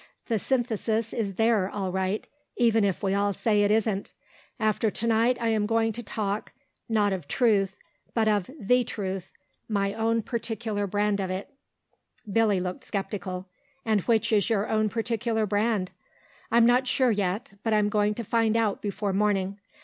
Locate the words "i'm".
16.49-16.65, 17.75-17.89